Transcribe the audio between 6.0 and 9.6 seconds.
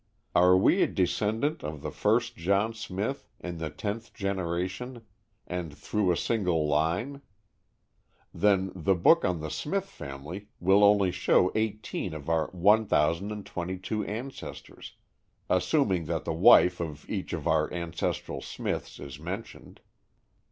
a single line? Then the book on "The